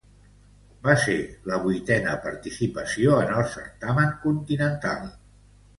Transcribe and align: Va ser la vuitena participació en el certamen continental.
Va 0.87 0.95
ser 1.01 1.17
la 1.51 1.59
vuitena 1.65 2.15
participació 2.25 3.21
en 3.27 3.33
el 3.43 3.47
certamen 3.55 4.13
continental. 4.27 5.11